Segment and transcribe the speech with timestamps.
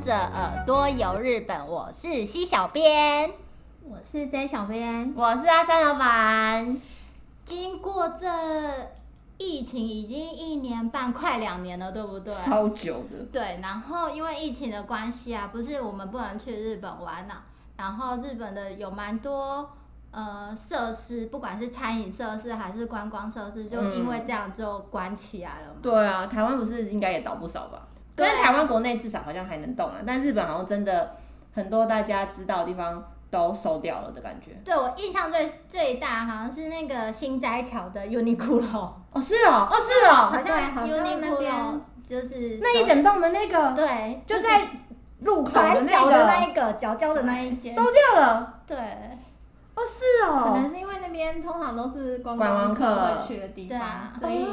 [0.00, 3.30] 着耳朵游日本，我是西小编，
[3.84, 6.80] 我是 J 小编，我是阿三老板。
[7.44, 8.26] 经过这
[9.36, 12.34] 疫情已经一年半，快两年了，对不对？
[12.46, 13.22] 超久的。
[13.30, 17.44] 对，然后因为疫情的关系啊，不是我们不能去日本玩了，啊，
[17.76, 19.70] 然后日本的有蛮多
[20.12, 25.80] 呃设施，不管是餐饮设施还是观光设施，就因为这样就关起来了嘛。
[25.82, 27.86] 对啊，台湾不是应该也倒不少吧？
[28.24, 31.16] 因为台湾国内至少好像还能动啊，但日本好像真的
[31.54, 34.52] 很多大家知道的地方都收掉了的感觉。
[34.64, 38.60] 对，我印象最最大好像是那个新斋桥的 Uniqlo。
[39.12, 44.68] 哦，是哦，哦是哦，好像 Uniqlo 就是那一整栋的那个，对，就在
[45.20, 46.26] 路口的那个？
[46.26, 47.74] 那一个角角的那一间。
[47.74, 48.60] 收掉了。
[48.66, 48.76] 对，
[49.74, 54.46] 哦是哦，可能是因为那边通常都是观光客会去的地方，所以。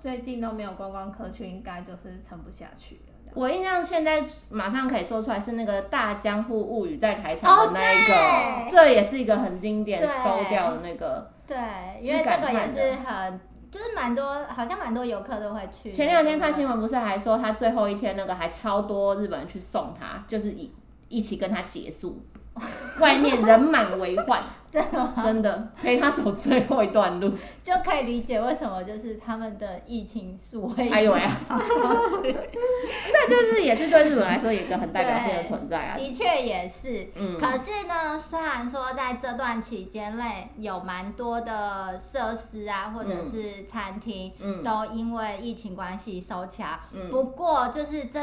[0.00, 3.32] 最近都没有观光客去，应该就是撑不下去了。
[3.34, 11.30] 我印象现在马上可以说出来是那个《大江户物语》在台场的那一个，oh, 这也是一个很经典收掉的那个。
[11.46, 11.56] 对，
[12.00, 15.92] 因为这个也是很，就是蛮多，好像蛮多游客都会去。
[15.92, 20.74] 前两天看新闻不是还说他最后一天那个还超多日本人去送他，就是一
[21.08, 22.22] 一起跟他结束。
[23.00, 27.32] 外面人满为患， 真的真的陪他走最后一段路，
[27.64, 35.96] 就可以理解为什么就是他们的疫情数会还有呀， 那就是也是对日本来说一个很代表性的存在啊。
[35.96, 37.38] 的确也是，嗯。
[37.38, 47.08] 可是呢，虽然说在这段期间内有蛮多的设施啊，或者是餐厅，嗯，都因为疫情关系收起来，嗯。
[47.10, 48.20] 不过就是这。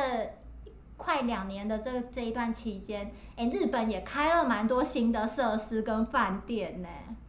[0.98, 6.88] 快两年的这这一段期间，哎、欸，日本也开了蛮多新的设施跟饭店呢。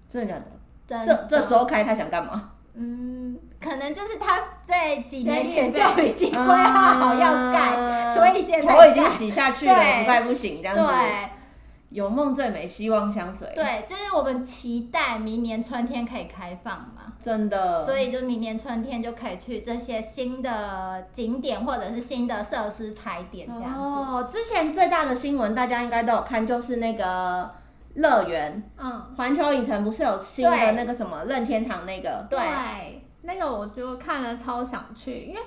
[0.08, 0.46] 真的假的？
[0.86, 1.26] 真的。
[1.28, 2.52] 这这时候开他想干嘛？
[2.74, 10.82] 嗯，可能就是他在几年前就已经规划好要盖，嗯，所以现在头已经洗下去了，不盖不行这样子。
[10.82, 11.30] 对。
[11.90, 13.48] 有梦最美，希望相随。
[13.54, 16.95] 对，就是我们期待明年春天可以开放嘛。
[17.26, 17.84] 真的。
[17.84, 23.80] 所以就明年春天就可以去这些新的景点或者是新的设施踩点这样子。
[23.80, 27.50] 哦，之前最大的新闻大家应该都有看，就是那个
[27.94, 28.62] 乐园。
[28.78, 29.14] 嗯。
[29.16, 32.24] 环球影城不是有新的那个什么任天堂那个？
[32.30, 33.02] 对。
[33.22, 35.40] 那个我就看了超想去，因为。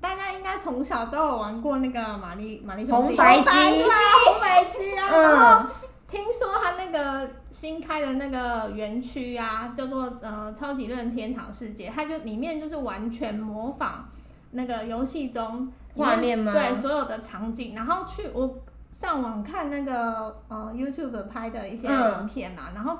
[0.00, 5.08] 大家应该从小都有玩过那个玛丽玛丽，红白机，红白机啊！
[5.08, 5.70] 然后
[6.12, 14.06] 听说他那个新开的那个园区啊，叫做呃超级任天堂世界，它就里面就是完全模仿
[14.50, 16.52] 那个游戏中画面吗？
[16.52, 17.74] 对，所有的场景。
[17.74, 18.58] 然后去我
[18.92, 22.98] 上网看那个呃 YouTube 拍的一些影片啊，嗯、然后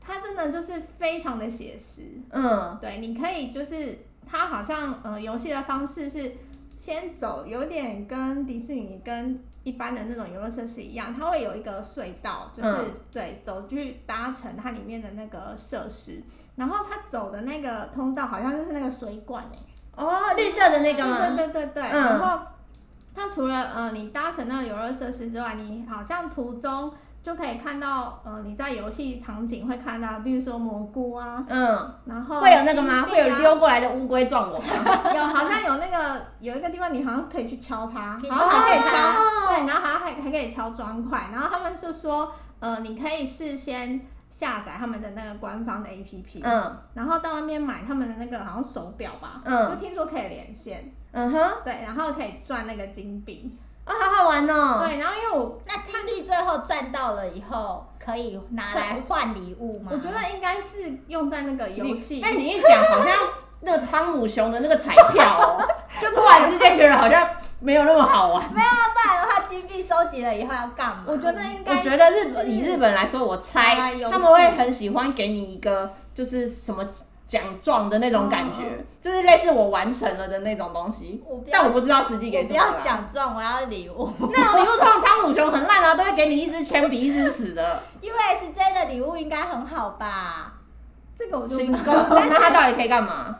[0.00, 2.20] 它真的就是非常的写实。
[2.30, 3.98] 嗯，对，你可以就是。
[4.26, 6.32] 它好像呃，游戏的方式是
[6.78, 16.22] 先走，有点跟迪士尼跟一般的那种游乐设施一样，它会有一个隧道，就是、嗯、对走去搭乘它里面的那个设施，
[16.54, 21.18] 然后它走的那个通道好像就是那个水管哎、欸，哦，绿色的那个吗？
[21.34, 22.46] 对对对对，嗯、然后
[23.14, 26.92] 它除了呃你搭乘那个游乐设施之外，你好像途中。
[27.24, 33.06] 就可以看到，呃，你在游戏场景会看到，比如说蘑菇啊，嗯，然后、啊、会有那个吗？
[33.10, 34.66] 会有溜过来的乌龟撞我吗？
[35.16, 39.23] 有，好像有那个有一个地方，你好像可以去敲它， 好像还可以敲，
[40.34, 44.00] 可以敲砖块，然后他们是说，呃，你可以事先
[44.30, 53.56] 下载他们的那个官方的 APP，嗯，然后到那边买他们的那个好像手表吧，嗯，就听说可以连线，嗯哼，对，然后可以赚那个金币。
[53.84, 54.82] 啊、哦，好好玩哦！
[54.82, 59.90] 对，然后因为我那金币最后赚到了以后，可以拿来换礼物吗？
[59.92, 62.18] 我觉得应该是用在那个游戏。
[62.22, 63.14] 但你一讲，好像
[63.64, 65.68] 那个汤姆熊的那个彩票哦，
[66.00, 67.28] 就突然之间觉得好像
[67.60, 68.42] 没有那么好玩。
[68.52, 71.04] 没有啊，不然的话，金币收集了以后要干嘛？
[71.06, 76.86] 我觉得应该，我觉得日本以日本来说，我猜他们会很喜欢给你一个，就是什么。
[77.26, 81.24] 奖状的那种感觉，哦，就是类似我完成了的那种东西。
[81.26, 82.50] 我但我不知道实际给什么。
[82.50, 84.12] 不要奖状，我要礼物。
[84.30, 87.82] 那种 礼物通常汤姆熊很烂啊，都会给你一支铅笔，一支尺的。
[88.02, 90.52] USJ 的礼物应该很好吧？
[91.16, 91.58] 这个我就。
[91.60, 93.34] 那他到底可以干嘛？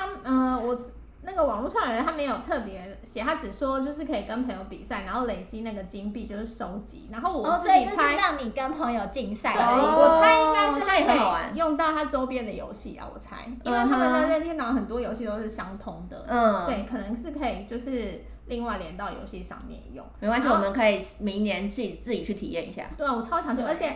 [0.00, 0.80] 他嗯、呃，我。
[1.22, 7.10] 那个网络上的人他没有特别写，他只说就是可以跟朋友比赛，然后累积那个金币就是收集。
[7.12, 9.52] 然后我自己猜，哦、就是让你跟朋友竞赛。
[9.52, 16.24] 哦，我猜应该是他也可以用到他周边的游戏啊，我猜，因为他们的任天堂很多游戏都是相通的。
[16.26, 20.02] 嗯，对，可能是可以就是另外连到游戏上面用。
[20.20, 22.86] 没关系，我们可以明年自己自己去体验一下。
[22.96, 23.94] 对啊，我超强的，而且。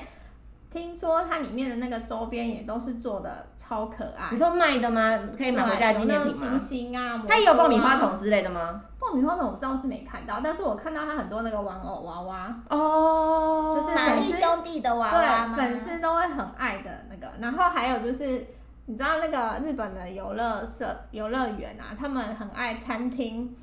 [0.75, 4.29] 听说它里面的那个周边也都是做的超可爱。
[4.33, 5.21] 你说卖的吗？
[5.39, 6.59] 可以买回家纪念品吗？
[6.59, 8.83] 星星啊，它也有爆米花筒之类的吗？
[8.99, 17.33] 爆米花筒我倒是没看到，但是我看到它很多那个玩偶娃娃哦，就是玛丽兄弟的娃娃对，粉丝都会很爱的那个。
[17.39, 18.45] 然后还有就是，
[18.87, 23.55] 你知道那个日本的游乐设游乐园啊，他们很爱餐厅。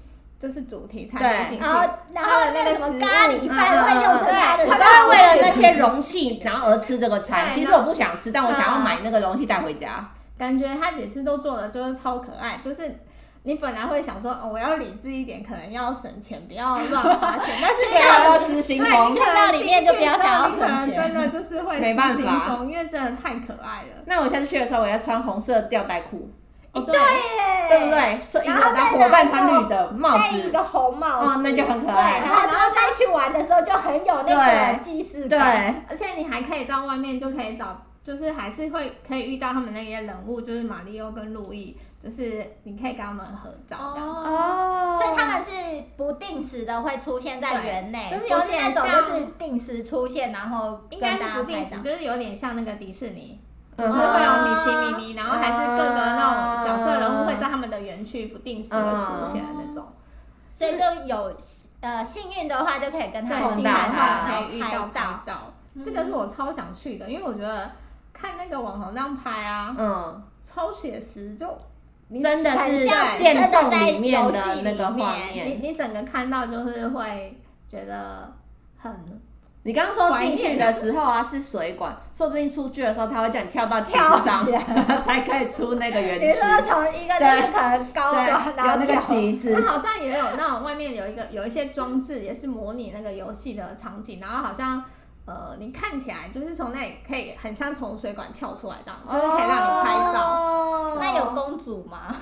[0.42, 7.54] 就是主题餐厅，然后然后那个什么咖喱饭会用成它的，他都会为了那些容器，然后而吃这个餐。
[7.54, 10.10] 其实我不想吃，但我想要买那个容器带回家。
[10.40, 13.02] 感觉他每次都做的就是超可爱，就是
[13.44, 17.56] 你本来会想说，哦，我要理智一点，可能要省钱，不要乱花钱。
[17.62, 24.02] 但是不要失心疯，去到里面就不要想要省钱，真的就是会没办法，因为真的太可爱了。
[24.08, 26.32] 那我下次去的时候，我要穿红色吊带裤。
[26.74, 28.46] 对耶，对不对？
[28.46, 32.20] 然后伙伴穿绿的帽子，戴一个红帽子，那就很可爱。
[32.20, 35.84] 对，然后然后再去玩的时候就很有那个既视感。
[35.90, 44.98] 而且你还可以在外面就可以找，就是还是会可以遇到他们那些人物，就是马里奥跟路易，就是你可以跟他们合照哦。
[44.98, 45.50] 所以他们是
[45.98, 53.40] 不定时的会出现在园内，就是有那种就是定时出现，然后应该是不定时，就是有点像那个迪士尼。
[53.78, 59.88] 就是会有米奇、米妮，然后还是各个那种角色人物会在他们的园区不定时的出现的那种，
[60.52, 61.36] 所以就有
[61.80, 65.54] 呃幸运的话就可以跟他们拍到，可以遇到拍照。
[65.84, 67.72] 这个是我超想去的，因为我觉得
[68.14, 71.48] 看那个网红那样拍啊，嗯，超写实，就
[72.22, 72.86] 真的是
[73.18, 78.34] 电动里面的那个画面，你你整个看到就是会觉得
[78.78, 78.94] 很。
[79.63, 84.44] 你刚刚说进去的时候啊是水管，说不定出去的时候他会叫你跳到梯子上，
[85.04, 86.25] 才可以出那个园区。
[86.25, 88.24] 你说从一个就是可能高的，
[88.58, 94.84] 然后那个旗子，它好像也有那种外面有一个有一些装置，也是模拟那个游戏的场景，然后好像
[95.25, 100.96] 呃你看起来就是从那里可以很像从水管跳出来这样，就是可以让你拍照。
[101.00, 102.16] 那有公主吗？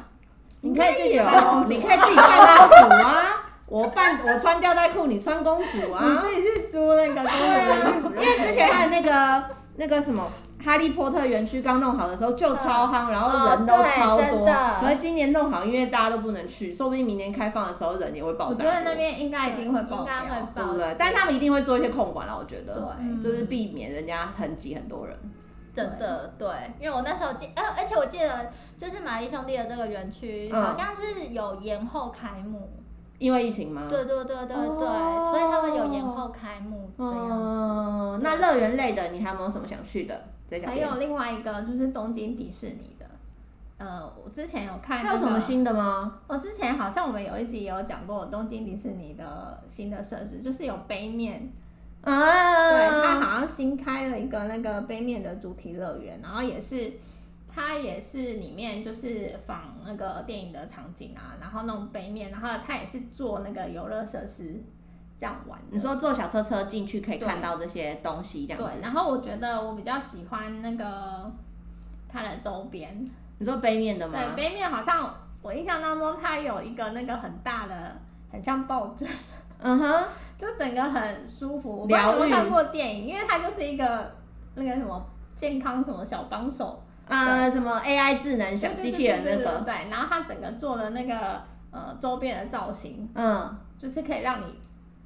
[0.60, 1.24] 你可以自己有，
[1.70, 3.46] 你可以自己扮公主啊。
[3.70, 6.04] 我扮 我穿吊带裤，你穿公主啊！
[6.04, 9.44] 你自己去租那个公主的，因为之前还有那个
[9.78, 10.32] 那个什么
[10.64, 14.46] 哈利波特园区刚弄好的时候就超夯，然后人都超多。
[14.82, 18.52] 可是今年弄好，因为大家都不能去，说不定明年开放的时候人也会爆炸。
[18.52, 20.04] 我觉得那边应该一定会爆，
[20.56, 20.96] 对不对？
[20.98, 25.16] 但他们一定会做一些控管了，我觉得，就是避免人家很挤很多人。
[25.72, 26.48] 真的对，
[26.82, 32.70] 因为我那时候记，呃，而且我记得就是玛丽兄弟的这个园区好像是有延后开幕。
[33.20, 33.86] 因为疫情吗？
[33.90, 37.34] 对对对对对，所以他们有延后开幕的样子。
[37.36, 40.24] 哦，那乐园类的，你还有没有什么想去的？
[40.66, 43.06] 还有另外一个就是东京迪士尼的，
[43.78, 45.00] 呃，我之前有看。
[45.00, 46.20] 还有什么新的吗？
[46.28, 51.52] 我之前好像我们有一集有讲过东京迪士尼的新的设施，就是有杯面。
[52.02, 52.72] 啊。
[52.72, 56.94] 对，它好像新开了一个那个杯面的主题乐园，然后也是。
[57.60, 64.64] 它也是里面就是仿那个电影的场景啊，然后那种背面，然后它也是做那个游乐设施
[65.18, 65.60] 这样玩。
[65.70, 68.78] 你说坐小车车进去可以看到这些东西这样子。
[68.78, 71.30] 对，然后我觉得我比较喜欢那个
[72.08, 73.06] 它的周边。
[73.40, 74.14] 你说背面的吗？
[74.18, 77.94] 对，背面好像我印象当中它有一个那个很大的，
[78.32, 79.06] 很像抱枕。
[79.60, 80.08] 嗯哼，
[80.40, 81.82] 就整个很舒服。
[81.82, 84.16] 我没有看过电影，因为它就是一个
[84.56, 85.06] 那个什么
[85.36, 86.82] 健康什么小帮手。
[87.10, 91.42] 呃，什么 AI 智能小机器人那个，对，然后它整个做的那个
[91.72, 94.60] 呃周边的造型，嗯，就是可以让你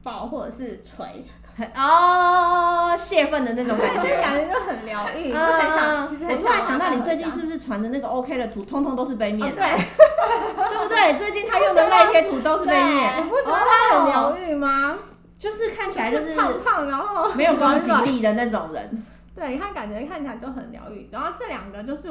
[0.04, 1.24] 抱或者是捶，
[1.76, 5.32] 哦，泄愤的那种感觉， 感觉就很疗愈。
[5.32, 9.56] 我突然想到，你最近是不是传的那个 OK 的图，通通都是杯面？
[9.56, 11.18] 对，对不对？
[11.18, 14.98] 最近他用的那些图都是杯面，你不觉得他很疗愈吗？
[15.40, 19.06] 就是看起来就是胖胖，然后没有攻击力的那种人。
[19.36, 21.10] 对，他感觉看起来就很疗愈。
[21.12, 22.08] 然后这两个就是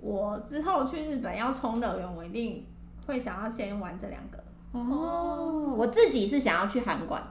[0.00, 2.66] 我之后去日本要冲乐园，我一定
[3.06, 4.42] 会想要先玩这两个。
[4.72, 7.22] 哦，我自己是想要去韩馆，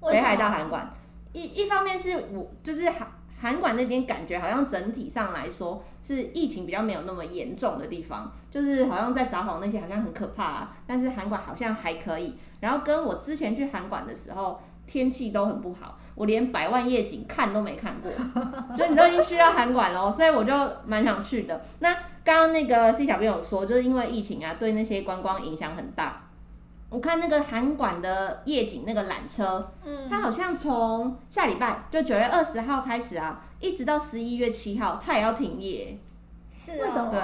[0.00, 0.90] 北海道韩馆。
[1.34, 3.06] 一一方面是我就是韩
[3.38, 12.34] 韩馆那边感觉好像整体上来说是疫情比较没有那么严重的地方，就是好像在札幌那些好像很可怕啊，但是韩馆好像还可以。
[12.60, 14.58] 然后跟我之前去韩馆的时候。
[14.86, 18.10] 天气都很不好，我连百万夜景看都没看过，
[18.76, 20.52] 所以你都已经去到韩馆了，所以我就
[20.86, 21.60] 蛮想去的。
[21.80, 21.92] 那
[22.24, 26.22] 刚刚那个 C 小朋友说，就是因为疫情啊，对那些观光影响很大。
[26.88, 35.98] 我看那个韩馆的夜景那个缆车，嗯，它好像从下礼拜就九月二十号开始啊，一直到十一月七号，它也要停业。
[36.48, 37.20] 是啊、哦，对。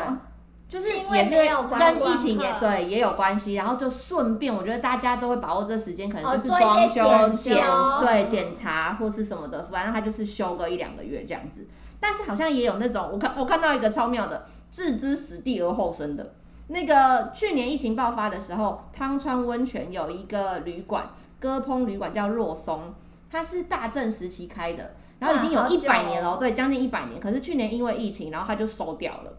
[0.72, 1.30] 就是也是
[1.78, 7.62] 跟疫情也对也有关系，然后就顺便，我觉得大家都会把握这时间，可能就是装修检
[8.00, 11.68] 对检查或是什么的，反正他就是休个一两个月这样子。
[12.00, 16.32] 但是好像也有那种，我看我看到一个超妙的，置之死地而后生的。
[16.68, 22.94] 那个去年疫情爆发的时候，汤川温泉有一个旅馆，割烹旅馆叫若松，
[23.30, 27.20] 它是大正时期开的，然后已经有一百年了，对，将近一百年。
[27.20, 29.32] 可是去年因为疫情，然后它就收掉了。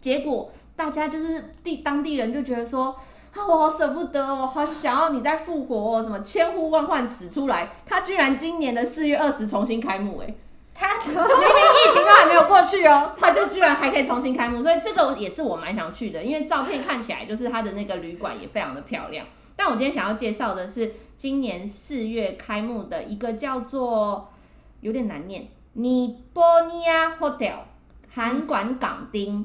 [0.00, 2.96] 结果大家就是地当地人就觉得说，
[3.34, 10.34] 啊，我好舍不得，我好想要你再复活，哦，什么千呼万唤始出来，它居然今年的四月二十重新开幕，哎。
[10.72, 19.26] 他 明明疫情都还没有过去哦，他就居然还可以重新开幕，所以这个也是我蛮想去的，因为照片看起来就是他的那个旅馆也非常的漂亮。
[19.54, 24.32] 但我今天想要介绍的是今年四月开幕的一个叫做
[24.80, 27.56] 有点难念尼波尼亚 Hotel
[28.14, 29.44] 韩馆港町，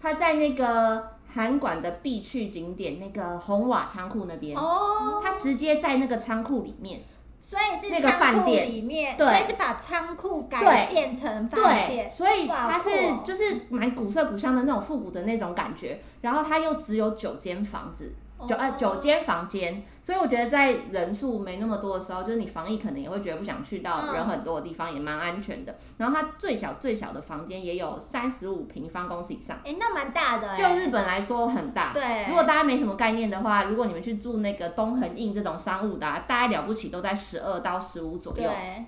[0.00, 7.02] 它在那个韩馆的必去景点那个红瓦仓库那边哦，它直接在那个仓库里面。
[7.40, 12.90] 所以是那个饭店里面，对，所以是把仓库改建成饭店，所以它是
[13.24, 18.12] 就是蛮古色古香的那种复古的那种感觉，然后它又只有九间房子。
[18.46, 25.76] 九呃九间房间，所以我觉得在人数没那么多的时候，就是你防疫可能也会觉得不想去到人很多的地方，也蛮安全的。
[25.96, 30.56] 然后它最小最小的房间也有三十五平方公尺以上，哎、欸，那蛮大的、欸。
[30.56, 31.92] 就日本来说很大。
[31.92, 32.26] 对。
[32.28, 38.44] 如果大家没什么概念的话，如果你们去住那个东横印这种商务的、啊，大概了不起都在十二到十五左右。
[38.44, 38.84] 对。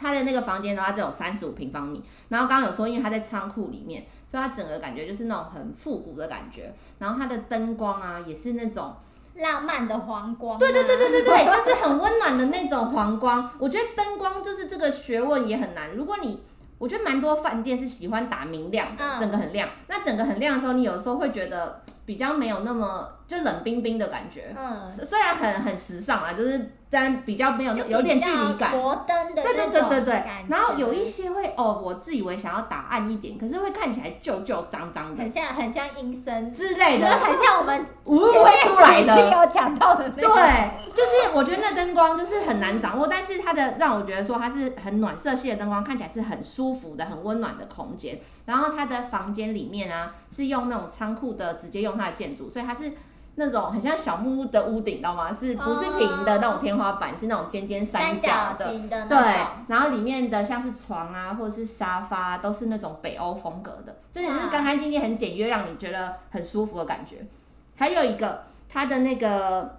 [0.00, 2.02] 它的那个房间的话，只有三十五平方米。
[2.30, 6.72] 然后刚刚有说，因为他在仓库里面，所以它整个感觉就是那种很复古的感觉。
[6.98, 8.94] 然后它的灯光啊，也是那种
[9.34, 10.58] 浪漫的黄光、啊。
[10.58, 13.50] 对对对对对对，就是很温暖的那种黄光。
[13.58, 15.94] 我觉得灯光就是这个学问也很难。
[15.94, 16.42] 如果你，
[16.78, 19.68] 我觉得蛮多饭店是喜欢打明亮的，整个很亮。
[19.88, 23.19] 那整个很亮的时候，你有时候会觉得比较没有那么。
[23.30, 30.24] 就冷冰冰的感觉，嗯，虽然很很时尚啊，就是但比较没有有点距离感，摩登的，对对对对对。
[30.48, 40.34] 然后有一些会哦，我自以为想要打暗一点，可是会看起来旧旧脏脏的，很像很像阴森之类的，很像我们 无会出来的有讲到的那个。
[40.34, 48.18] 对，就是我觉得那灯光就是很难掌握，但是它的让我觉得说它是很暖色系的灯光，看起来是很舒服的、很温暖的空间。
[48.46, 52.90] 然后它的房间里面啊，是用那种仓库的，直接用它的建筑，所以它是。
[53.36, 55.32] 那种很像小木屋的屋顶，知道吗？
[55.32, 57.16] 是不是平的那种天花板？
[57.16, 59.18] 是那种尖尖三角的，的对。
[59.68, 67.24] 然后里面的像是床啊，或者是沙发，都是那种北欧风格的，真的是干干净净、很简约，让你觉得很舒服的感觉。
[67.78, 69.78] 还有一个，它的那个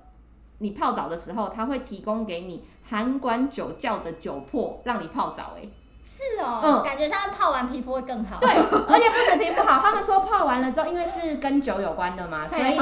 [0.58, 5.62] 你泡澡的时候，它会提供给你韩馆酒窖的酒粕，让你泡澡、欸。
[5.62, 5.70] 哎，
[6.04, 8.40] 是哦，嗯，感觉他们泡完皮肤会更好。
[8.40, 12.80] 对，而且不止皮肤好，他们说泡完了之后，因为是跟酒有关的嘛，所以。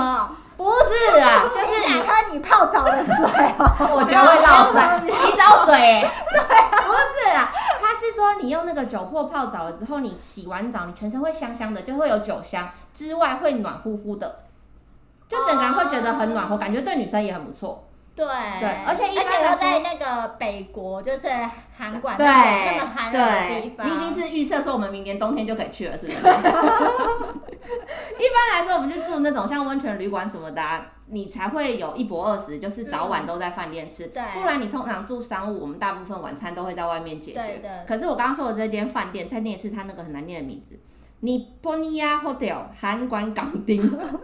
[0.60, 3.16] 不是啊，就是你喝你泡澡的水，
[3.96, 5.72] 我觉得会浪费洗澡水。
[6.36, 6.84] 对，啊。
[6.86, 7.50] 不是啊，
[7.82, 14.36] 他是说你用那个酒粕泡澡了之后，你洗完澡，你全身会香香的，就会有酒香，之外会暖乎乎的，
[15.30, 17.86] 就整个人会觉得很暖和，感觉对女生也很不错。
[18.14, 18.26] 对，
[18.60, 21.30] 对，而且而且要在那个北国，就是
[21.78, 26.18] 韩馆那么寒冷的地方，你已经是预设说我们明年冬天就可以去了，是不是？
[26.18, 26.22] 一
[28.30, 34.08] 般来说，我们就住那种像温泉旅馆什么的，啊，你才会有一泊二十，就是早晚都在饭店吃。
[34.08, 37.40] 对，不然你通常住商务，我们大部分晚餐都会在外面解决。
[37.40, 37.86] 对的。
[37.88, 40.80] 可是我刚刚说的这间饭店，再念一次它那个很难念的名字。
[41.22, 43.82] Niponia Hotel 韩馆港町，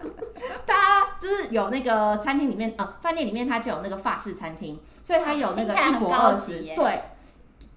[0.65, 7.01] 它就是有那个餐厅里面，呃，饭店里面它就有那个法式餐厅，所以它有那个一泊二十，对，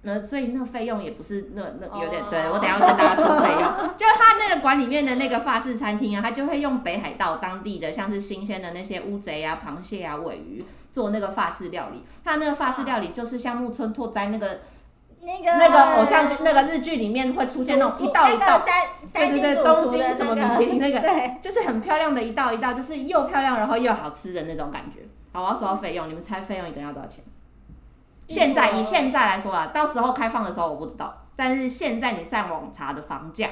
[0.02, 3.62] 那所以那个费用也不是那那有点，对我等下要跟大家说 费用，
[3.99, 14.61] 就是他那个馆里面的那个法式餐厅啊，他就会用北海道当地的像是新鲜的那些乌贼啊、螃蟹啊、尾鱼做那个法式料理，他那个法式料理就是像木村拓哉那个。
[15.21, 18.62] 那个那个偶像剧那个日剧里面会出现那种一道一道，
[19.12, 25.00] 对对对，东京什么米其林那个， 对，就是很漂亮的一道一道，就是又漂亮然后又好吃的那种感觉。
[25.33, 27.23] 好，我要说到费用，你们猜费用一个人要多少钱？
[28.28, 33.49] 现在以现在来说啊，到时候开放的时候我不知道，但是现在你上网查的房价，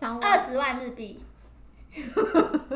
[0.00, 1.22] 二十万日币。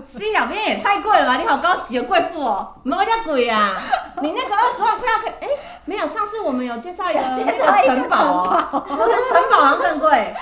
[0.04, 1.36] C 小编也太贵了吧！
[1.38, 3.74] 你好高级的贵妇哦，没有这么贵啊！
[4.22, 10.32] 你那个二十万块可以，哎、欸，没有，上次我们有介绍一个 那个城堡哦，不是城堡好像更贵，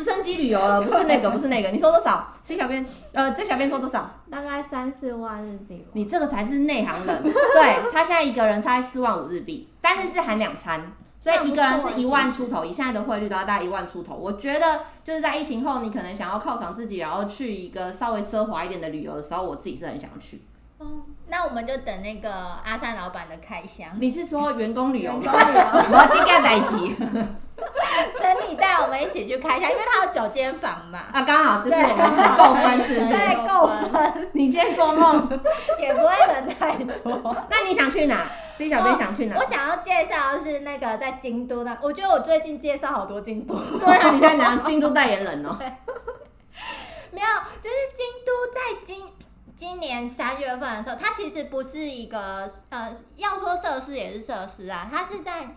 [0.00, 4.10] 直升机旅游了， 不是那个， 不是那个，你说多少？C 小编，呃，这小编说多少？
[4.30, 5.86] 大概三四万日币。
[5.92, 10.92] 你这个才是内行人， 对，他现在一个人才四万五日币，但是是含两餐。
[11.20, 14.14] 所以一个人是一万出头，以现在的汇率都要大概一万出头。
[14.14, 20.40] 我觉得就是在疫情后，你可能想要犒赏自己，然后去一个稍微奢华一点的旅游的时候，我自己是很想去。
[20.78, 20.86] 哦，
[21.28, 22.32] 那我们就等那个
[22.64, 23.90] 阿善老板的开箱。
[24.00, 25.12] 你是说员工旅游？
[25.12, 26.96] 员工旅游，我要今天来集。
[28.20, 31.06] 等你以带我们一起去看一下，因为它有九间房嘛。
[31.12, 33.10] 啊，刚好就是我们够分，是不是？
[33.10, 34.30] 对，够分。
[34.32, 35.28] 你今天做梦
[35.80, 37.36] 也不会人太多。
[37.50, 38.26] 那你想去哪
[38.56, 39.36] ？C 小编想去哪？
[39.36, 43.54] 我想要介绍的是那个在京都的，我觉得我最近介绍好多京都。
[43.54, 45.58] 对啊，你现在讲京都代言人哦。
[47.12, 47.26] 没有，
[47.60, 49.04] 就是京都在今
[49.56, 55.56] 今年三月份的时候，它其实不是一个呃，要说设施也是设施啊，它是在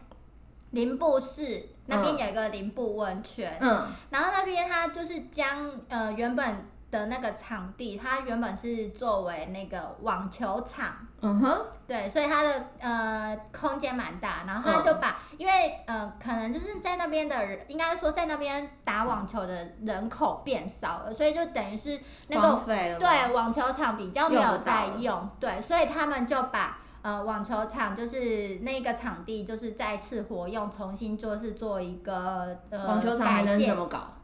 [0.72, 6.68] 林布市那边有一个林布温泉，嗯，然后那边它就是将呃原本。
[6.94, 22.64] 的那个场地，它原本是作为那个网球场，嗯哼，对，所以它的呃空间蛮大，然后他就把，嗯、因为呃可能就是在那边的人，应该说在那边打网球的人口变少了，所以就等于是那个
[23.00, 34.16] 对网球场比较没有在用，用对，所以他们就把呃网球场就是那个场地就是再次活用，重新做是做一个呃网球场还能怎么搞？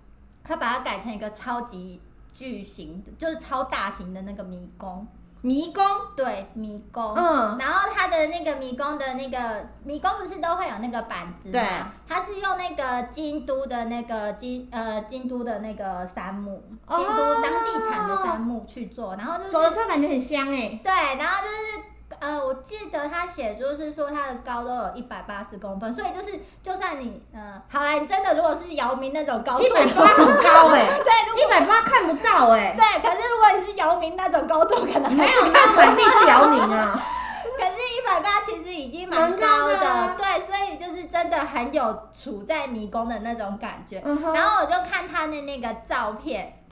[0.43, 2.01] 他把它改成一个超级。
[2.31, 5.05] 巨型的，就是超大型的那个迷宫，
[5.41, 5.83] 迷宫，
[6.15, 11.51] 对，迷宫，嗯，然后它的那个迷宫的那个迷宫不是都会有那个板子吗？
[11.53, 11.67] 对，
[12.07, 21.89] 它是用那个京都的那个京呃京都的那个杉木，京都当地产的杉木去做，然后就是走的时候感觉很香哎，对，然后就是。
[22.19, 36.99] 呃，我记得他写就是说他的高都有一百八十公分，所以就是就算你呃，好啦，你真的如果是姚明那种高度，一百八很高哎、欸，对，一百八看不到哎、欸，对，可是如果你是姚明那种高度，可能没有那满地是姚明啊，
[37.57, 44.01] 可是一百八其实已经蛮高的，的对，所以就是真的很有处在迷宫的那种感觉。
[44.03, 46.63] 嗯、然后我就看他的那个照片，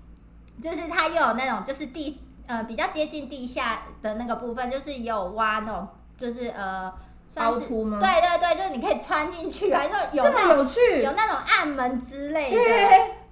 [0.62, 2.22] 就是他又有那种就是第。
[2.48, 5.88] 呃，比较接近地下的那个部分，就是有挖那种，
[6.18, 6.92] 就是呃，
[7.28, 8.00] 算是凹凸吗？
[8.00, 12.58] 对对对，就是你可以穿进去，还是有这么有趣，有那种暗门之类的。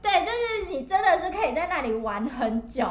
[0.02, 2.86] 对，就是你真的是可以在那里玩很久，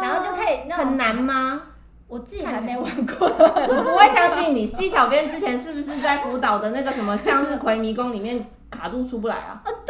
[0.00, 0.86] 然后就可以那种。
[0.86, 1.62] 很难吗？
[2.08, 4.66] 我自己还没玩过， 我不会相信你。
[4.66, 8.44] C 小编之前是不是在福岛的那个什么向日葵迷宫里面？
[8.70, 9.60] 卡住出不来啊！
[9.64, 9.89] 呃，对，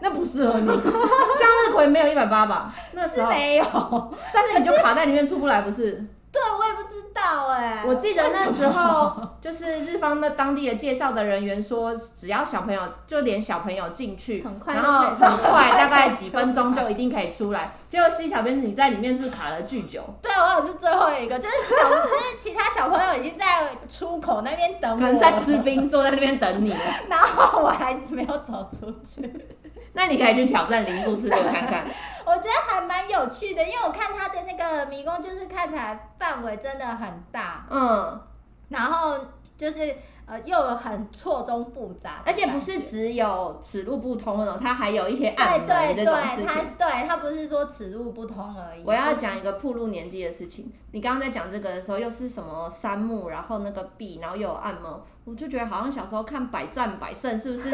[0.00, 0.66] 那不适合你。
[0.70, 2.74] 向日葵没有一百八吧？
[2.92, 3.64] 那时候是没有，
[4.32, 6.04] 但是你就卡在里面出不来，不是？
[6.32, 7.84] 对，我也不知道哎。
[7.84, 17.72] 我记得那时候 就是日方的当地的介绍的人员说，只要小朋友就连小朋友进去，然后很快大概几分钟就一定可以出来。
[17.88, 20.02] 结果 C 小编你在里面是不是卡了巨久？
[20.22, 26.72] 对，我好像是最后一个，就是小就是其他小朋友已经在出口那边等我，可能在吃冰，坐在那边等你。
[27.10, 29.28] 然后我还是没有走出去。
[29.94, 31.84] 那你可以去挑战綾部市这个看看。
[32.30, 38.20] 我觉得还蛮有趣的，因为我看它的那个迷宫，就是看起来范围真的很大，嗯，
[38.68, 39.18] 然后
[39.56, 39.96] 就是。
[40.30, 45.66] 呃，又很错综复杂，而且不是只有此路不通那种，它还有一些暗门
[45.96, 46.36] 这种事情。
[46.36, 48.84] 对对对，它对它不是说此路不通而已。
[48.86, 54.88] 我要讲一个铺路年纪的事情，你刚刚在讲这个的时候，又是什么山木，然后那个壁，然后又有暗门，
[55.24, 57.68] 我就觉得好像小时候看百战百胜，是不是？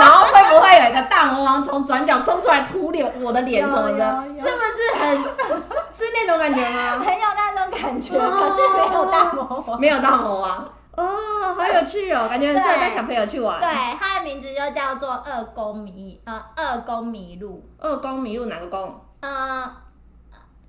[0.00, 4.24] 然后会不会有一个大魔王从转角冲出来涂脸我的脸什么的？
[4.34, 5.16] 是不是很
[5.92, 6.98] 是那种感觉吗？
[7.04, 10.68] 很有那种感觉，哦、可是没有大魔王，没有大魔王。
[10.96, 13.60] 哦，好有趣哦，感觉很适合带小朋友去玩。
[13.60, 13.68] 对，
[14.00, 17.62] 它的名字就叫做二宫迷，呃，二宫迷路。
[17.78, 19.00] 二宫迷路哪个宫？
[19.20, 19.70] 呃，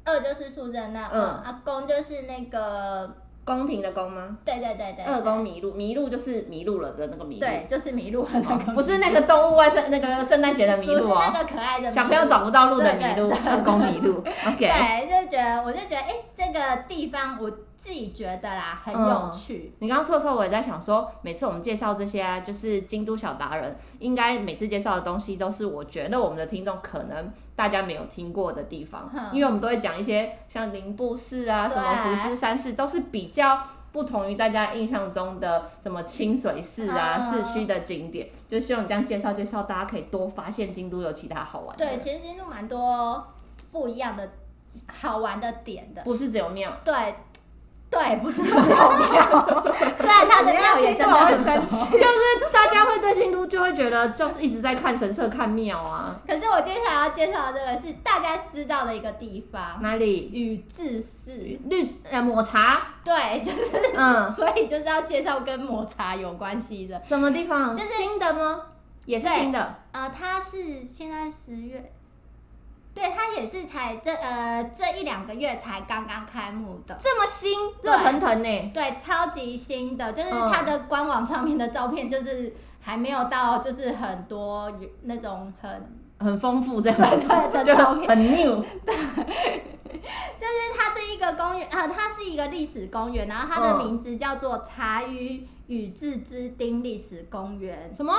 [0.06, 3.10] 二就是数字的那，嗯，啊，宫就是那个。
[3.52, 4.38] 宫廷的宫吗？
[4.46, 5.04] 对对对对。
[5.04, 7.42] 二宫迷路，迷路就是迷路了的那个迷路。
[7.42, 8.74] 对，就是迷路了那个。
[8.74, 11.22] 不是那个动物万圣那个圣诞节的迷路哦。
[11.22, 11.92] 是那个可爱的。
[11.92, 14.20] 小朋友找不到路的迷路，二宫迷路。
[14.48, 14.58] OK。
[14.58, 19.74] 对，就觉得，我就觉得，哎，这个地方我自己觉得啦，很有趣。
[19.80, 27.32] 你刚刚说的时候，我也在想说，每次我们介绍这些啊，就是京都小达人，应该每次介绍的东西都是我觉得我们的听众可能。
[27.54, 38.28] 大家没有听过的地方，因为我们都会讲一些像綾部市啊，什么福知山市，都是比较不同于大家印象中的什么清水寺啊、市区的景点。
[38.48, 41.86] 就希望你这样介绍介绍，大家可以多发现京都有其他好玩的。
[41.86, 43.28] 对，其实京都蛮多
[43.72, 44.28] 不一样的
[44.88, 46.72] 好玩的点的，不是只有庙。
[46.84, 46.94] 对。
[47.92, 56.16] 对，不知道庙， 虽然他的庙也真的很神奇，就是大家会对京都就会觉得就是一直在看神社、看庙啊。
[56.26, 60.30] 可是我接下来要介绍的这个是大家知道的一个地方，哪里？
[60.32, 67.02] 宇治市，绿呃抹茶，对，就是嗯， 所以就是要介绍跟抹茶有关系的。
[67.02, 67.76] 什么地方？
[67.76, 68.62] 就是新的吗？
[69.06, 69.76] 也是新的。
[69.92, 71.92] 呃，它是现在十月。
[72.94, 78.72] 对，它也是才这呃这一两个月才刚刚开幕的，这么新，热腾腾呢？
[78.74, 84.72] 对，超级新的，就是它的官网上面的照片，就是还没有到就是很多
[85.04, 87.08] 那种很很丰富这样对
[87.52, 88.62] 对的照片，很 new。
[88.86, 88.96] 对，
[90.38, 97.94] 就是它这一个公园啊，它是一个历史公园，然后它的名字叫做茶鱼宇智之町历史公园。
[97.96, 98.14] 什么？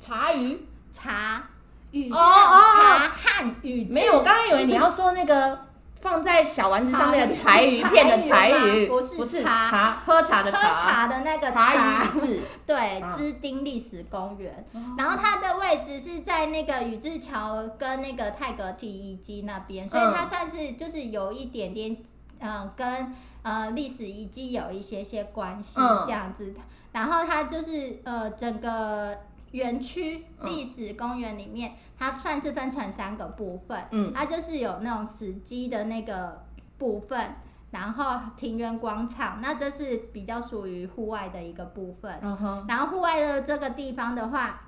[0.00, 0.66] 茶鱼？
[0.90, 1.46] 茶
[1.92, 2.10] 语？
[2.10, 3.86] 哦哦，茶汉语。
[3.90, 5.66] 没有，我刚刚以为你要说那个。
[6.00, 14.64] 放在小丸子上面的柴 鱼片的柴鱼，不是不是茶，喝茶的茶，喝茶的那个茶宇治，对，之町历史公园。
[14.96, 21.96] 然后它的位置是在那个宇治桥跟那个泰阁堤遗迹那边，所以它算是就是有一点点，
[22.38, 26.54] 嗯，跟呃历史遗迹有一些些关系这样子。
[26.92, 29.18] 然后它就是呃整个。
[29.52, 36.44] 园区历史公园里面，它算是分成三个部分，嗯，它就是有那种史迹的那个
[36.76, 37.36] 部分，
[37.70, 44.60] 然后庭园广场，那这是比较属于户外的一个部分，嗯哼，然后户外的这个地方的话，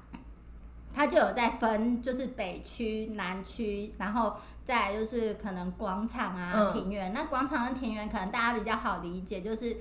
[0.94, 9.76] 它就有在分，就是北区、南区，然后再就是可能广场啊、庭园，那广场跟庭园可能大家比较好理解，就是。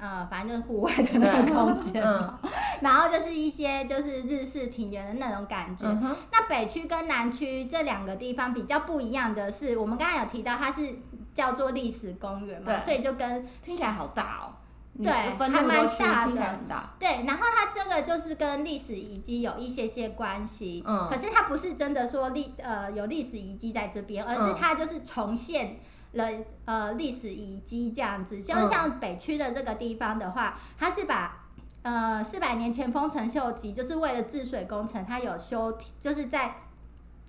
[0.00, 2.38] 呃，反正就是户外的那个空间，嗯、
[2.80, 5.86] 然后就是一些就是日式庭园的那种感觉。
[5.86, 10.96] 嗯、那北区跟南区这两个地方比较不一样的是，我们刚刚有提到它是
[11.34, 14.56] 叫做历史公园嘛，所以就跟听起来好大哦。
[15.02, 16.58] 对，还蛮大的。
[16.68, 20.82] 大对，然后它这个就是跟历史遗迹有一些些关系。
[20.86, 21.08] 嗯。
[21.08, 25.78] 可是它不是真的说历呃有历史遗迹在这边，而是它就是重现。
[26.12, 26.28] 了
[26.64, 31.46] 呃历史遗迹这样子，像像北区的这个地方的话，它是把
[31.82, 36.54] 呃四百年前丰臣秀吉就是为了治水工程，他有修就是在。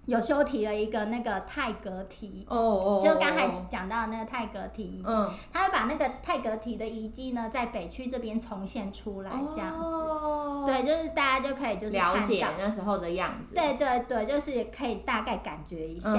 [0.05, 5.07] 有修提了一个那个泰格提，哦哦，就刚才讲到那个泰格提遗迹，
[5.53, 16.09] 他会把那个泰格提的遗迹呢，在北区这边重现出来，这样子，对，就是大家就可以就是了解那时候的样子，对对对，就是可以大概感觉一下。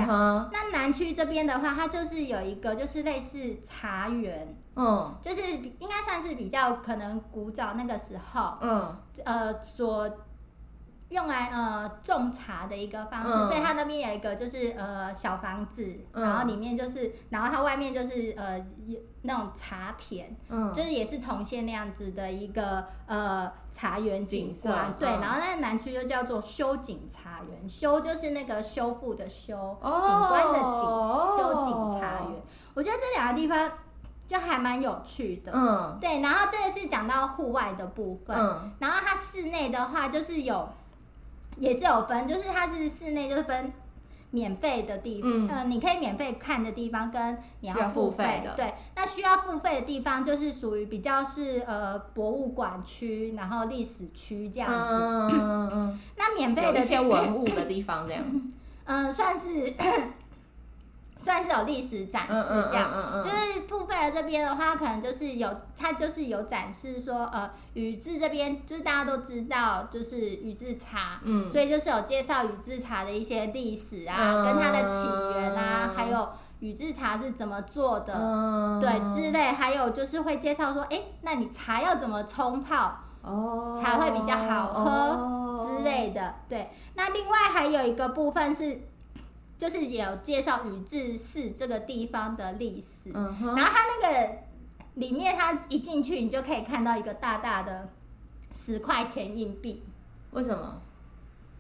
[0.53, 10.09] 那南区这边的话，它就是有一个就是类似茶园，嗯，就是应该算是比较可能古早那个时候，嗯，呃所。
[11.13, 18.59] 用来呃种茶的一个方式，嗯、所以它那边有一个就是呃小房子，嗯、然后里面就是，然后它外面就是呃
[19.21, 33.71] 那种茶田，嗯、就是也是重现那样子的一个呃茶园景观，色对，嗯、然后那个南区就叫做修景茶园，修就是那个修复的修，哦、景观的景，修景茶园，我觉得这两个地方
[34.27, 40.67] 就还蛮有趣的，嗯，对，然后这个是讲到户外的部分，嗯、然后它室内的话就是有。
[41.57, 43.73] 也是有分，就是它是室内，就是分
[44.31, 58.25] 免费的地方，嗯、呃，你可以免费看的地方跟你要付费的，对，那需要付费的地方就是属于比较是呃博物馆区，然后历史区这样子，嗯嗯嗯，那免费的一些文物的地方这样，
[58.85, 59.75] 嗯， 算是。
[61.23, 63.23] 算是有历史展示这样，嗯嗯嗯。
[63.23, 86.73] 嗯、就是付费的这边的话，可能就是有，它就是有展示说，呃，宇治这边就是大家都知道，就是宇治茶，嗯，所以就是有介绍宇治茶的一些历史啊，嗯、跟它的起源啊，嗯、还有宇治茶是怎么做的，嗯、对之类，还有就是会介绍说，哎、欸，那你茶要怎么冲泡，哦，才会比较好喝、哦、之类的，对。
[86.95, 88.89] 那另外还有一个部分是。
[89.63, 94.31] 就是有介绍宇治市这个地方的历史，嗯、哼然后它那个
[94.95, 97.89] 里面，它一进去你就可以看到一个大大的
[98.51, 99.85] 十块钱硬币。
[100.33, 100.83] 为什么？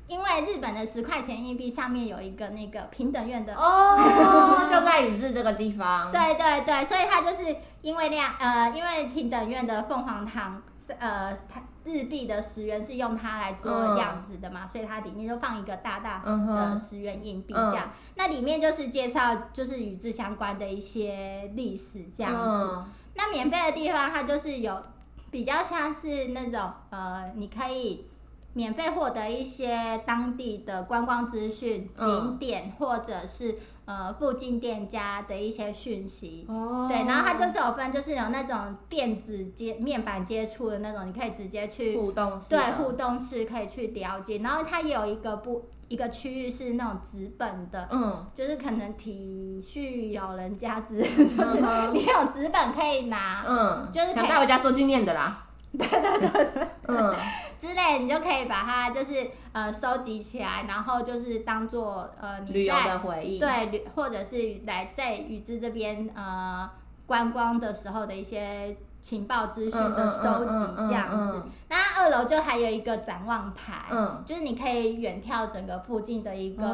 [0.08, 6.10] 因为日本的十块钱硬币上面有一个那个平等院的哦， 就在宇治这个地方。
[6.10, 11.62] 对对对，所以它就是因为那样呃，因为平等院的凤凰堂是呃它。
[11.84, 17.88] 日币的十元是用它来做样子的嘛，嗯、所以它里面就放一个大大的十元硬币这样。
[17.88, 22.72] 嗯、那里面就是介绍就是与之相关的一些历史这样子。
[22.76, 24.80] 嗯、那免费的地方它就是有
[25.28, 28.06] 比较像是那种呃，你可以
[28.52, 33.58] 免费获得一些当地的观光资讯、景点、嗯、或者是。
[33.92, 44.38] 呃，附近店家的一些讯息，哦、对，然后它就是有分，就是有那种电子接面板接触的那种，你可以直接去互动，对，互动式可以去了解。
[44.38, 51.60] 然后它也有一个不一个区域是那种纸本的，嗯，就是可能体恤老人家之，就是
[51.92, 55.48] 你有纸本可以拿，嗯，就是可以带回家做纪念的啦。
[55.78, 57.14] 对对对对，嗯，
[57.62, 66.68] 之类你就可以把它就是呃收集起来，然后就是当做呃你在旅游的回忆，对，或者是来在宇治这边呃
[67.06, 71.40] 观光的时候的一些情报资讯的收集这样子。
[71.68, 76.64] 那二楼就还有一个展望台，嗯，就是你可以远眺整个附近的一个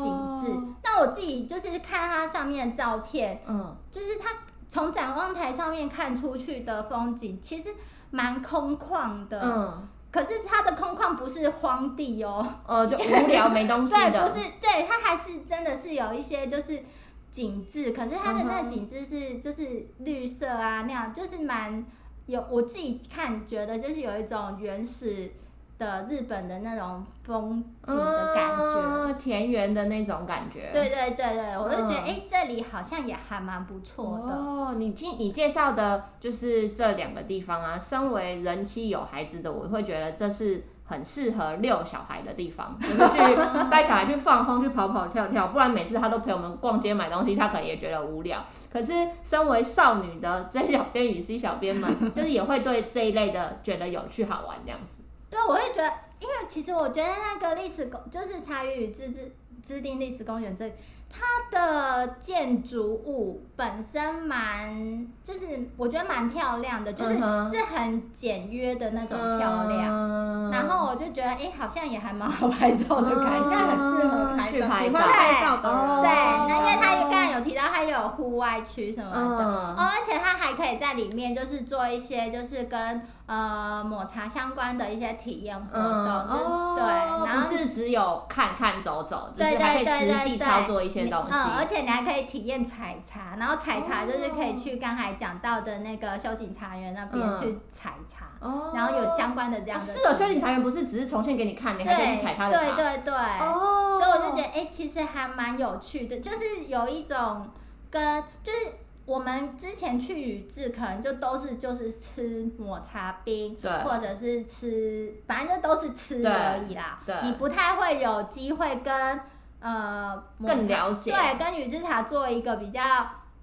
[0.00, 0.50] 景致。
[0.50, 4.30] 哦、那我自己就是看它上面的照片，嗯，就是它
[4.68, 7.70] 从展望台上面看出去的风景，其实
[8.10, 9.88] 蛮空旷的，嗯。
[10.16, 14.00] 可是它的空旷不是荒地哦，呃，就无聊没东西的。
[14.10, 16.82] 对，不是，对，它还是真的是有一些就是
[17.30, 21.84] 景致，可是它的那个景致是就是绿色啊那样，就是蛮
[22.24, 25.30] 有我自己看觉得就是有一种原始。
[25.78, 30.70] 的日本的那种风景的感觉，嗯、田园的那种感觉。
[30.72, 34.32] 对对对对，我就觉得哎、嗯欸，这里好像也还蛮不错的。
[34.32, 37.78] 哦，你听你介绍的就是这两个地方啊。
[37.78, 45.48] 身为人妻有孩子的，我会觉得这是很适合遛小孩的地方， 就是去带小孩去放风，去跑跑跳跳。
[45.48, 48.42] 不然每次他都陪我们逛街买东西，他可能也觉得无聊。
[48.72, 54.95] 可是身为少女的 J 小编与 C 小编们，就是也会对这一类的觉得有趣好玩这样子。
[55.30, 60.72] 对，我会觉得，因为其实我觉得那个历史公，就是茶语与自治制定历史公园这里。
[61.08, 70.50] 它的建筑物本身蛮，就是我觉得蛮漂亮的，就是是很简约的那种漂亮。
[70.50, 76.02] 然后我就觉得，哎，好像也还蛮好拍照的感觉，应该很适合拍照，喜欢拍照的人。
[76.02, 91.06] 对，那因为它刚刚有提到，它有户外区什么的，哦，而且它还可以在里面就是做一些就是跟呃抹茶相关的一些体验活动，就是对，然后是只有看看走走，就是还可以实际操作一些。
[91.10, 99.84] 嗯，而且你还可以体验采茶，然后采茶就是可以去刚才讲到的那个修景茶园那边去采茶，哦、然后有相关的这样的。
[99.84, 102.74] 是的，修景茶园不是只是重现给你看，你还可以采它的茶。
[102.74, 103.14] 对对对。
[103.14, 103.98] 哦。
[103.98, 107.48] 所以我就觉得，哎、欸，其实还蛮有趣的，就是有一种
[107.90, 108.58] 跟就是
[109.06, 117.00] 我们之前去宇治，可能就都是就是吃抹茶冰，对，或者是吃，反正就都是吃而已啦。
[117.22, 119.20] 你不太会有机会跟。
[119.58, 122.80] 呃，更了解对，跟宇治茶做一个比较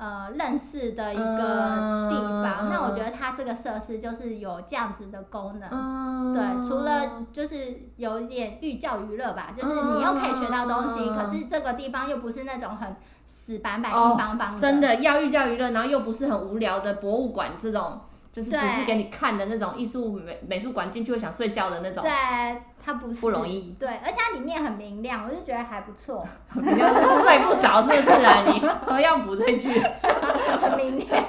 [0.03, 2.67] 呃认识的一个地方。
[2.67, 5.69] 嗯、那我觉得它这个设施就是有这样子的功能。
[5.71, 7.55] 嗯、对，除了就是
[7.95, 12.93] 有一点寓教于乐吧，就是你又可以学到东西，嗯、可是这个地方又不是那种很
[13.25, 14.59] 死板板、硬邦邦的。
[14.59, 18.01] 真的要寓教于乐，然后又不是很无聊的博物馆这种，
[18.33, 22.03] 就是只是给你看的那种艺术美美术馆，进去会想睡觉的那种。
[22.03, 22.61] 对。
[22.85, 26.27] 它不是不容易，对，而且它里面很明亮，我就觉得还不错。
[26.53, 28.43] 你就是睡不着，是不是啊？
[28.45, 28.59] 你
[28.93, 29.69] 我要补这句，
[30.59, 31.25] 很明亮。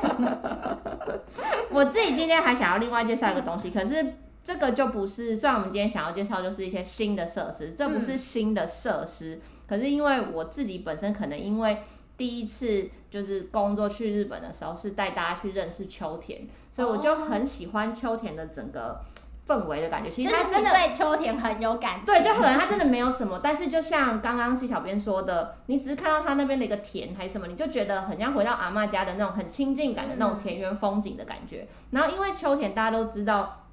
[1.71, 11.79] 我自己今天还想要另外介绍一个东西，可是这个就不是，虽然我们今天想要介绍就是一些新的设施，这不是新的设施，嗯、可是因为我自己本身可能因为
[12.17, 19.01] 第一次就是工作去日本的时候是带大家去认识秋田，所以我就很喜欢秋田的整个。
[19.47, 22.07] 氛围的感觉，其实它真的对秋田很有感觉。
[22.07, 31.63] 对，就可能它真的没有什么，但是就像刚刚西小编说的，你只是看到它那边的一个田还是什么，你就觉得很像回到阿嬷家的那种很亲近感的那种田园风景的感觉。
[31.63, 33.67] 嗯、然后因为秋田大家都知道，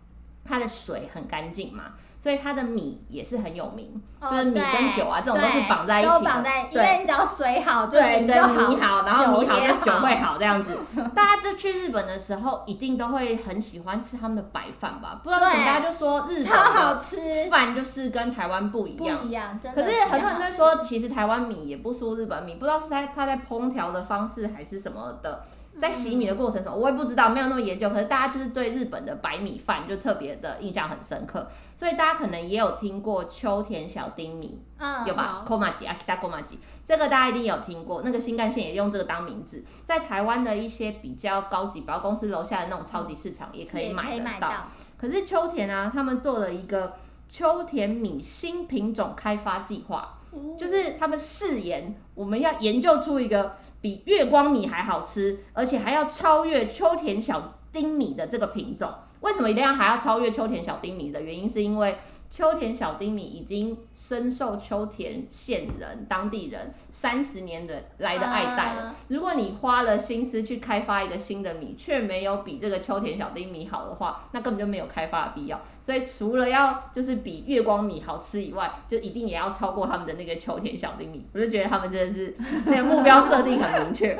[0.43, 1.93] 它的水很干净嘛。
[2.21, 6.19] 所以它的米也是很有名，就是米跟酒啊这种都是绑在一起的。
[6.19, 10.77] 都绑在，因为你只要水好，对对，米好， 然后米好就酒会好这样子。
[11.15, 15.19] 大家就去日本的时候，一定都会很喜欢吃他们的白饭吧？
[15.23, 19.17] 不知道为什么大家就说日本超好吃，饭就是跟台湾不一样。
[19.17, 19.81] 不一样，真的。
[19.81, 25.43] 可是很多人都说，其实台湾米也不输日本米，不知道是在它在烹调的方式还是什么的。
[25.81, 27.89] 在洗米的过程什么，我也不知道，没有那么研究。
[27.89, 38.03] 可是大家就是对日本的白米饭就特别的印象很深刻，所以大家可能也有听过秋田小丁米，嗯、有吧？Komaji Akita Komaji，这个大家一定有听过。
[38.05, 44.49] 那个新干线也用这个当名字，在台湾的一些比较高级百货公司楼下的那种超级市场也可以买得到。
[44.49, 44.67] 到
[44.99, 46.93] 可是秋田啊，他们做了一个
[47.27, 53.55] 秋田米新品种开发计划，嗯、就是他们誓言，我们要研究出一个。
[53.81, 58.89] 比月光米还好吃，而且还要超越秋田小丁米的这个品种。
[59.21, 61.49] 为什么一定要还要超越秋田小丁米的原因？
[61.49, 61.97] 是因为
[62.31, 68.95] 秋田小丁米已经深受秋田县人、当地人三十年的来的爱戴了。
[69.09, 75.59] 如果你花了心思去开发一个新的米，却没有比这个秋田小丁米好的话，那根本就没有开发的必要。
[75.81, 81.25] 所以除了要就是比月光米好吃以外，就一定也要超过他们的那个秋田小丁米。
[81.33, 82.33] 我就觉得他们真的是
[82.65, 84.17] 那个目标设定很明确。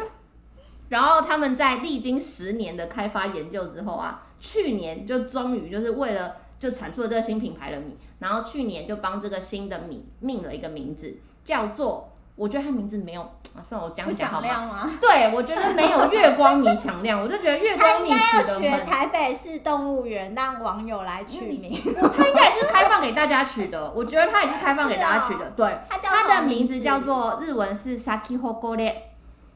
[0.90, 6.36] 然后他们在历经十年的开发研究之后啊，去年就终于就是为了。
[6.62, 13.22] 就产出了这个新品牌的米，然后去年就帮这个新的米命了一个名字，叫做“我觉得它名字没有
[13.56, 14.88] 啊，算了，我讲讲好吗？
[15.02, 18.46] 对，我觉得没有月光米响亮，我就觉得月光米取得很。
[18.46, 21.82] 他应该要学台北市动物园，让网友来取名。
[21.84, 25.50] 他应该也是开放给大家取的，我觉得它也是开放给大家取的。
[25.58, 28.94] 对，它的名字叫做日文是 Saki Hokore，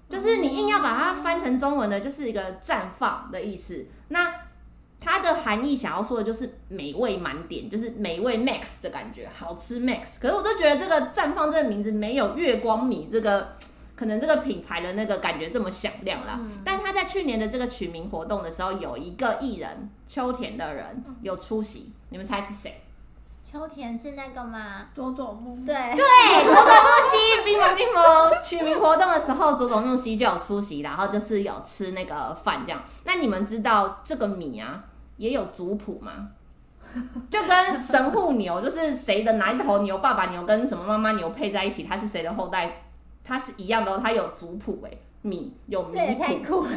[0.10, 3.86] 就是你硬要把它翻成中文的，就是一个绽放的意思。
[4.08, 4.32] 那
[5.46, 10.20] 含义想要说的就是美味满点，就是美味 max 的感觉，好吃 max。
[10.20, 13.56] 可是我都觉得这个绽放这个名字没有月光米这个
[13.96, 16.40] 可能这个品牌的那个感觉这么响亮啦。
[16.40, 22.82] 嗯、但他在去年的这个取名活动的时候，有一个艺人秋田的人有出席，你们猜是谁？
[23.44, 24.88] 秋田是那个吗？
[24.96, 25.56] 佐佐木。
[25.64, 28.34] 对对，佐佐木希，冰萌冰萌。
[28.44, 32.82] 取名活动的时候，佐佐木希就有出席，然后就是有吃那个饭这样。
[33.04, 34.84] 那你们知道这个米啊？
[35.18, 36.30] 也有族谱吗？
[37.30, 42.84] 就跟神户牛，就是谁的哪一头牛，爸爸牛跟什么妈妈牛配在一起，它是谁的后代，
[43.24, 46.24] 它是一样的哦，它有族谱哎，米有米谱。
[46.24, 46.72] 太酷了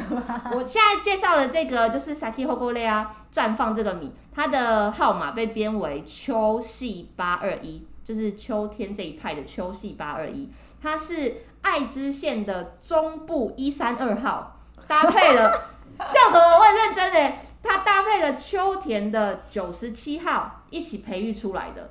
[0.52, 10.50] 我现在介绍了这个就是 Saki Hokore 啊，绽放这个米，它的号码被编为秋系八二一，就是秋天这一派的秋系八二一，
[10.82, 14.56] 它是爱知县的中部一三二号，
[14.88, 15.52] 搭配了，
[15.98, 16.56] 笑什么？
[16.58, 17.44] 我很认真哎。
[17.60, 21.90] 它搭配了秋田的九十七号一起培育出来的，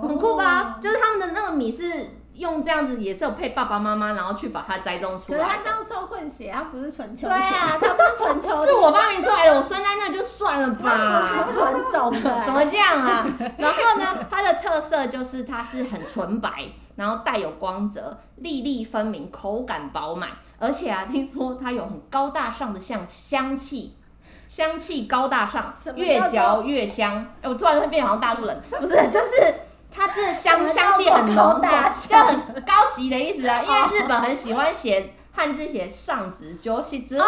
[0.00, 0.78] 很酷吧？
[0.80, 5.38] 就是他们的那个米是用这样子，也是有配爸爸妈妈，然后去把它栽种出来。
[5.38, 7.30] 可是他当初混血，他不是纯秋田。
[7.30, 8.66] 对啊， 他不是纯秋田。
[8.66, 11.30] 是我发明出来的，我生在那就算了吧。
[11.44, 13.26] 不是纯种的， 怎么这样啊？
[13.56, 23.96] 然后呢，它的特色就是它是很纯白，然后带有光泽，粒粒分明，口感饱满，而且啊，听说它有很高大上的香香气。
[24.48, 27.16] 香气高大上，越嚼越香。
[27.16, 29.54] 哎、欸，我突然会变好像大陆人，不是，就是
[29.90, 33.60] 它这香香气很浓大，就很高级的意思啊。
[33.60, 37.18] 因为日本很喜欢写汉字写上直，就写质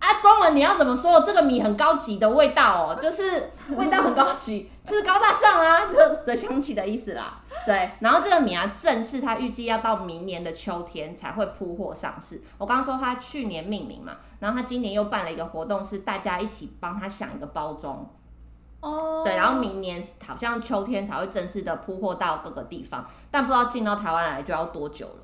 [0.00, 0.20] 啊。
[0.20, 1.20] 中文你要怎么说？
[1.22, 7.40] 这个米很高级的味道哦， 就是味道很高级， 就是高大上啊，就的香气的意思啦。
[7.64, 12.42] 对，然后这个米啊，正式它预计要到明年的秋天才会铺货上市。
[12.58, 18.06] 我刚刚说它去年命名嘛，然后它今年又办了一个活动，是大家一起帮他想一个包装。
[18.80, 19.22] 哦。
[19.24, 25.14] 对，然后明年好像秋天才会正式的铺货到各个地方，但不知道进到台湾来就要多久了。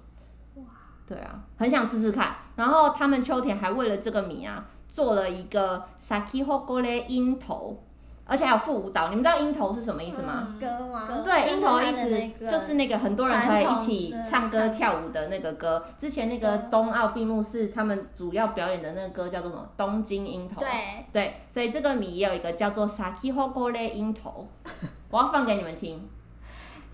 [0.57, 0.65] 哇。
[1.07, 2.37] 对啊，很想试试看。
[2.57, 7.83] 然后他们秋田还为了这个米啊，做了一个 Saki Hokore 樱头。
[8.29, 10.57] 而且还有副舞蹈，你们知道樱头是什么意思吗？
[10.61, 11.23] 歌吗？
[11.25, 15.81] 对，樱头的意思就是那个很多人可以一起唱歌跳舞的那个歌。
[15.97, 19.65] 之前那个冬奥闭幕式，他们主要表演的那个歌叫做什么？
[19.77, 20.61] 东京樱头。
[20.61, 20.69] 对
[21.13, 24.49] 对，所以这个米也有一个叫做 Saki Hokore 樱头，
[25.11, 26.09] 我要放给你们听。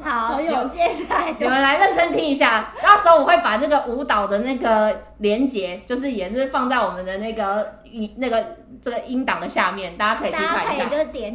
[0.03, 10.85] 好，有接下来你们来认真听一下，到时候我会把这个舞蹈的那个连接，就是也是放在我们的那个音那个这个音档的下面，大家可以去看一下。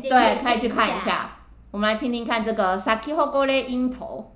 [0.10, 1.32] 对，可以去看一下。
[1.72, 4.34] 我们来听听看这个 Saki Hokore 樱头。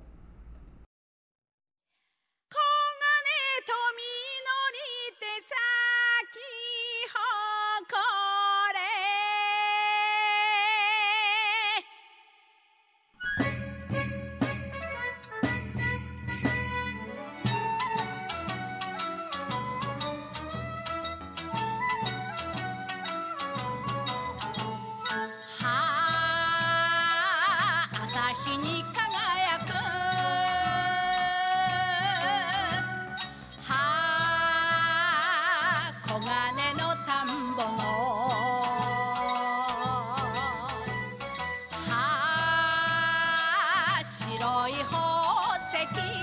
[44.66, 46.21] ای خود سکی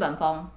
[0.00, 0.48] 本风？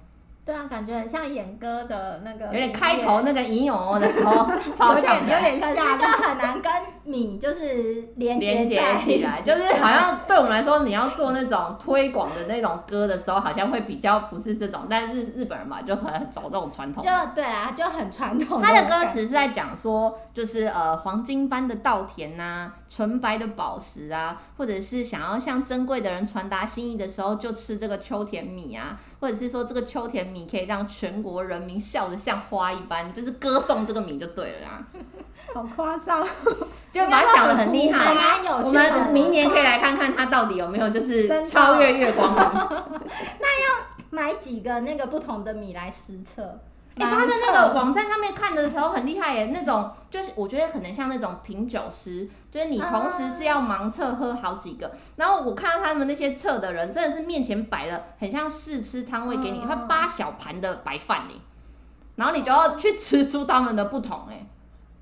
[0.46, 6.70] 对啊，感觉很像演歌的那个，有点开头那个吟哦的时候， 超像，有点像，就很难跟
[7.04, 8.76] 你就是连接起
[9.24, 18.60] 来，就是好像对我们来说，你要做那种推广的那种歌的时候，好像会比较不是这种，但日日本人嘛，就很走这种传统，就对啦，就很传统。
[18.60, 30.34] 他的歌词是在讲说，就是呃黄金般的稻田呐、啊，纯白的宝石啊，或者是想要向珍贵的人传达心意的时候，就吃这个秋田米啊，或者是说这个秋田米。
[30.34, 34.84] 米可以让全国人民笑得像花一般，就是歌颂这个米就对了啦。
[35.54, 36.26] 好夸张，
[36.92, 38.12] 就把它讲的很厉害。
[38.62, 42.40] 我们明年可以来看看它到底有没有就是超越月光米。
[43.40, 46.58] 那要买几个那个不同的米来实测？
[46.96, 61.34] 哎、欸，他的那个网站上面看的时候很厉害耶，那种就是我觉得可能像那种品酒师，就是你同时是要盲测喝好几个，然后我看到他们那些测的人，真的是面前摆了很像试吃摊位给你，他八小盘的白饭呢，
[62.14, 64.43] 然后你就要去吃出他们的不同哎。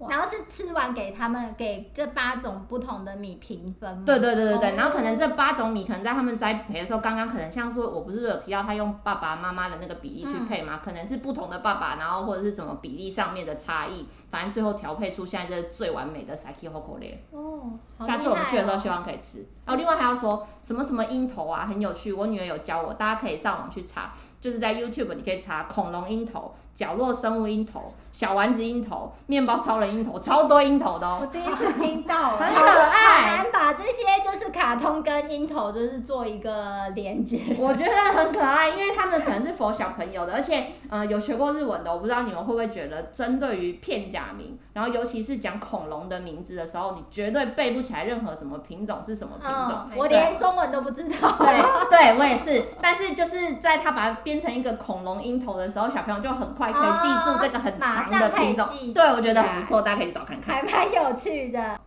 [0.09, 4.05] 然后是吃完给他们给这八种不同的米评分。
[4.05, 10.81] 对对对对对，哦、然后可能这八种米可能在他们栽培的时候，刚刚可能像说，我不是有提到他用爸爸妈妈的那个比例去配吗？
[10.81, 17.15] 嗯、可能是不同的爸爸，然后或者是什么比例上面的差异，反正最后调配出现在这最完美的 Saki Hokore。
[17.31, 17.73] 哦，
[18.05, 19.47] 下次我们去的时候希望可以吃。
[19.67, 24.13] 哦，另外还要说什么什么鹰头啊，很有趣，我女儿有教我，大家可以上网去查。
[24.41, 31.19] 就是在 YouTube，你可以查恐龙鹰头、角落生物鹰头、小丸子鹰头、面包超人鹰头，超多鹰头的哦。
[31.21, 33.23] 我第一次听到，很可爱。
[33.23, 37.41] 很难把这些就是卡通跟鹰头就是做一个连接。
[37.59, 49.87] 我觉得很可爱，因为他们可能是 for 小朋友的，而且呃有学过日文的，我不知道你们会不会觉得，针对于片假名，然后尤其是讲恐龙的名字的时候，你绝对背不起来任何什么品种是什么品种。
[49.91, 51.37] 嗯、我连中文都不知道。
[51.39, 58.67] 对，对我也是，但是就是在他把它编成一个恐龙鹰头的时候，小朋友就很快可以记住这个很长的品种。
[58.95, 61.81] 对，我觉得很不错，大家可以找看看，还蛮有趣的。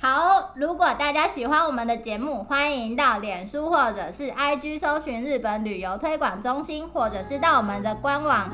[0.00, 8.50] 好，如果大家喜欢我们的节目，欢迎到脸书或者是 IG 搜寻日本旅游推广中心，或者是到我们的官网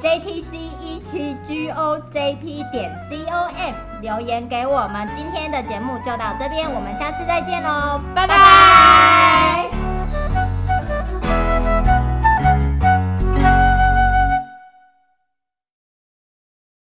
[0.00, 5.06] JTC 一七 GOJP 点 COM 留言给我们。
[5.14, 9.89] 今天的节目就到这边，我们下次再见喽，拜拜。